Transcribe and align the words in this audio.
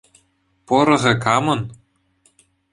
Пӑрӑхӗ 0.67 1.13
камӑн? 1.23 1.61